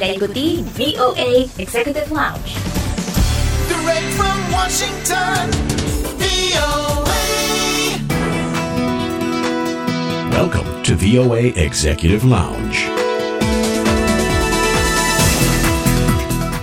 [0.00, 2.56] Anda ikuti VOA Executive Lounge.
[3.68, 5.44] Direct from Washington,
[6.16, 7.20] VOA.
[10.32, 12.88] Welcome to VOA Executive Lounge.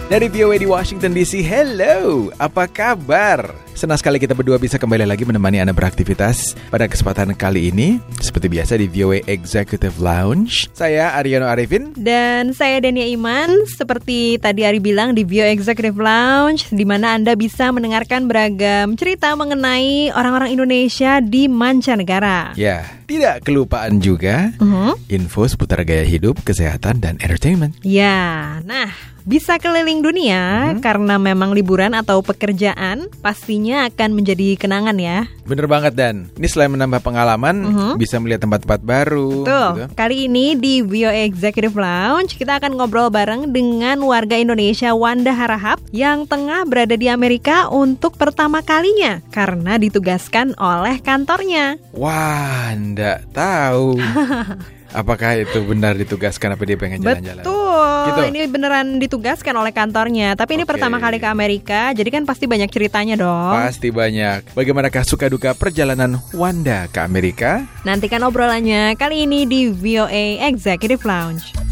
[0.10, 3.67] Dari VOA di Washington DC, hello, apa kabar?
[3.78, 8.02] Senang sekali kita berdua bisa kembali lagi menemani Anda beraktivitas pada kesempatan kali ini.
[8.18, 10.66] Seperti biasa di VOA Executive Lounge.
[10.74, 11.94] Saya Aryono Arifin.
[11.94, 17.38] Dan saya Dania Iman, seperti tadi Ari bilang di Bio Executive Lounge, di mana Anda
[17.38, 22.58] bisa mendengarkan beragam cerita mengenai orang-orang Indonesia di mancanegara.
[22.58, 25.06] Ya, tidak kelupaan juga Mhm.
[25.06, 27.78] info seputar gaya hidup, kesehatan, dan entertainment.
[27.86, 28.90] Ya, nah
[29.28, 35.28] bisa keliling dunia karena memang liburan atau pekerjaan pastinya akan menjadi kenangan ya.
[35.48, 37.56] Bener banget Dan, ini selain menambah pengalaman,
[37.96, 39.48] bisa melihat tempat-tempat baru.
[39.48, 39.88] Tuh, gitu.
[39.96, 45.80] kali ini di Bio Executive Lounge kita akan ngobrol bareng dengan warga Indonesia Wanda Harahap
[45.96, 51.80] yang tengah berada di Amerika untuk pertama kalinya karena ditugaskan oleh kantornya.
[51.96, 53.98] Wah, ndak tahu.
[54.98, 57.44] Apakah itu benar ditugaskan apa dia pengen jalan-jalan?
[57.44, 58.22] Betul, Gitu.
[58.34, 60.34] ini beneran ditugaskan oleh kantornya.
[60.34, 60.76] Tapi ini Oke.
[60.76, 63.54] pertama kali ke Amerika, jadi kan pasti banyak ceritanya dong.
[63.54, 64.56] Pasti banyak.
[64.56, 67.66] Bagaimanakah suka duka perjalanan Wanda ke Amerika?
[67.86, 71.67] Nantikan obrolannya kali ini di VOA Executive Lounge.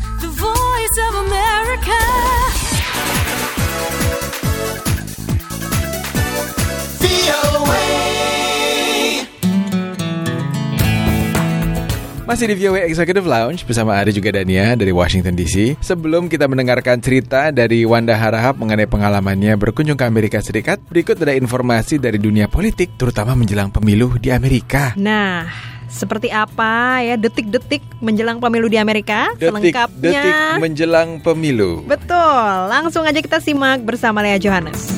[12.25, 15.77] Masih di VOA Executive Lounge bersama Ari juga Dania dari Washington DC.
[15.77, 21.37] Sebelum kita mendengarkan cerita dari Wanda Harahap mengenai pengalamannya berkunjung ke Amerika Serikat, berikut ada
[21.37, 24.97] informasi dari dunia politik, terutama menjelang pemilu di Amerika.
[24.97, 25.45] Nah,
[25.85, 29.30] seperti apa ya detik-detik menjelang pemilu di Amerika?
[29.37, 30.02] Selengkapnya.
[30.02, 31.85] Detik menjelang pemilu.
[31.85, 34.97] Betul, langsung aja kita simak bersama Lea Johannes.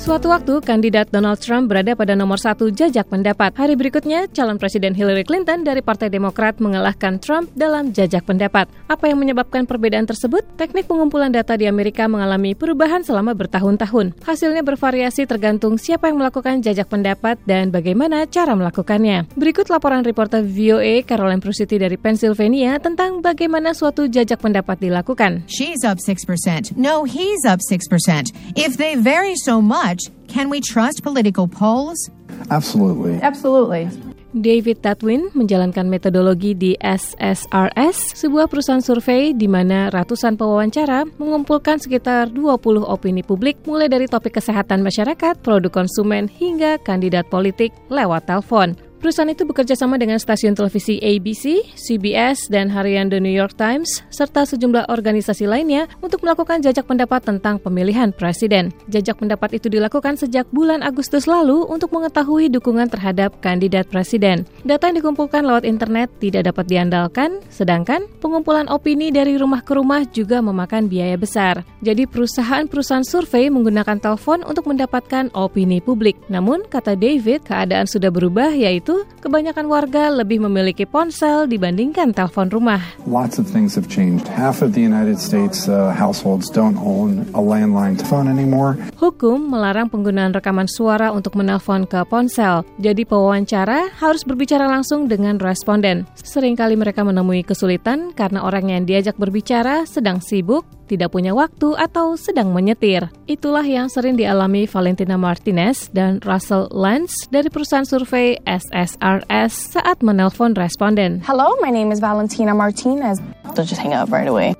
[0.00, 3.52] Suatu waktu, kandidat Donald Trump berada pada nomor satu jajak pendapat.
[3.52, 8.64] Hari berikutnya, calon Presiden Hillary Clinton dari Partai Demokrat mengalahkan Trump dalam jajak pendapat.
[8.88, 10.40] Apa yang menyebabkan perbedaan tersebut?
[10.56, 14.16] Teknik pengumpulan data di Amerika mengalami perubahan selama bertahun-tahun.
[14.24, 19.28] Hasilnya bervariasi tergantung siapa yang melakukan jajak pendapat dan bagaimana cara melakukannya.
[19.36, 25.44] Berikut laporan reporter VOA Caroline Prusiti dari Pennsylvania tentang bagaimana suatu jajak pendapat dilakukan.
[25.44, 26.72] She's up 6%.
[26.80, 28.32] No, he's up 6%.
[28.56, 29.89] If they vary so much,
[30.28, 32.10] can we trust political polls?
[32.50, 33.18] Absolutely.
[33.22, 33.88] Absolutely.
[34.30, 42.30] David Tatwin menjalankan metodologi di SSRS, sebuah perusahaan survei di mana ratusan pewawancara mengumpulkan sekitar
[42.30, 48.78] 20 opini publik mulai dari topik kesehatan masyarakat, produk konsumen, hingga kandidat politik lewat telepon.
[49.00, 54.04] Perusahaan itu bekerja sama dengan stasiun televisi ABC, CBS, dan harian The New York Times,
[54.12, 58.76] serta sejumlah organisasi lainnya untuk melakukan jajak pendapat tentang pemilihan presiden.
[58.92, 64.44] Jajak pendapat itu dilakukan sejak bulan Agustus lalu untuk mengetahui dukungan terhadap kandidat presiden.
[64.68, 70.04] Data yang dikumpulkan lewat internet tidak dapat diandalkan, sedangkan pengumpulan opini dari rumah ke rumah
[70.12, 71.64] juga memakan biaya besar.
[71.80, 76.20] Jadi perusahaan-perusahaan survei menggunakan telepon untuk mendapatkan opini publik.
[76.28, 78.89] Namun, kata David, keadaan sudah berubah yaitu
[79.22, 82.80] kebanyakan warga lebih memiliki ponsel dibandingkan telepon rumah.
[83.06, 84.26] Lots of things have changed.
[84.30, 88.74] Half of the United States uh, households don't own a landline phone anymore.
[88.98, 92.66] Hukum melarang penggunaan rekaman suara untuk menelpon ke ponsel.
[92.80, 96.08] Jadi pewawancara harus berbicara langsung dengan responden.
[96.18, 102.18] Seringkali mereka menemui kesulitan karena orang yang diajak berbicara sedang sibuk, tidak punya waktu atau
[102.18, 103.06] sedang menyetir.
[103.30, 110.58] Itulah yang sering dialami Valentina Martinez dan Russell Lance dari perusahaan survei SSRS saat menelpon
[110.58, 111.22] responden.
[111.22, 113.22] Hello, my name is Valentina Martinez.
[113.54, 114.58] They'll just hang up right away.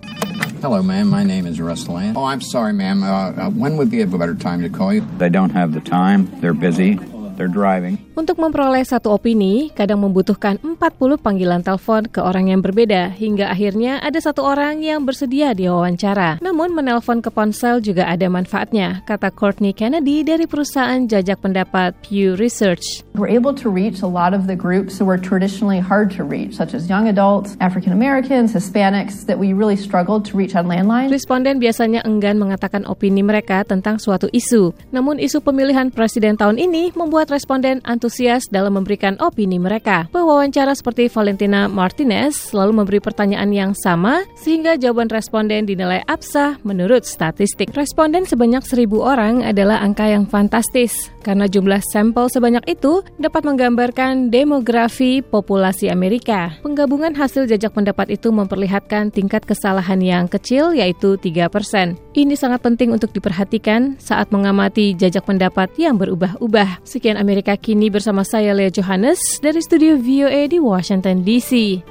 [0.63, 1.09] Hello, ma'am.
[1.09, 2.17] My name is Russ Land.
[2.21, 3.03] Oh, I'm sorry, ma'am.
[3.03, 5.01] Uh, uh, when would be a better time to call you?
[5.17, 6.29] They don't have the time.
[6.41, 7.01] They're busy.
[7.41, 7.97] They're driving.
[8.21, 10.77] Untuk memperoleh satu opini, kadang membutuhkan 40
[11.17, 16.37] panggilan telepon ke orang yang berbeda, hingga akhirnya ada satu orang yang bersedia diwawancara.
[16.45, 22.37] Namun menelpon ke ponsel juga ada manfaatnya, kata Courtney Kennedy dari perusahaan jajak pendapat Pew
[22.37, 23.09] Research.
[23.17, 26.61] We're able to reach a lot of the groups who are traditionally hard to reach,
[26.61, 31.09] such as young adults, African Americans, Hispanics, that we really struggled to reach on landline.
[31.09, 34.77] Responden biasanya enggan mengatakan opini mereka tentang suatu isu.
[34.93, 40.11] Namun isu pemilihan presiden tahun ini membuat responden antusias dalam memberikan opini mereka.
[40.11, 47.07] Pewawancara seperti Valentina Martinez selalu memberi pertanyaan yang sama sehingga jawaban responden dinilai absah menurut
[47.07, 47.71] statistik.
[47.73, 54.33] Responden sebanyak seribu orang adalah angka yang fantastis karena jumlah sampel sebanyak itu dapat menggambarkan
[54.33, 56.57] demografi populasi Amerika.
[56.65, 61.97] Penggabungan hasil jajak pendapat itu memperlihatkan tingkat kesalahan yang kecil yaitu 3%.
[62.11, 66.83] Ini sangat penting untuk diperhatikan saat mengamati jajak pendapat yang berubah-ubah.
[66.83, 71.83] Sekian Amerika Kini bersama saya Lea Johannes dari studio VOA di Washington DC.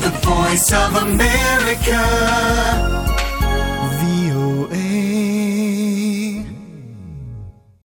[0.00, 3.05] The voice of America.